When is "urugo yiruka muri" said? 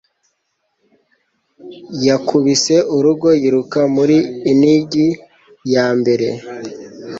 2.95-4.17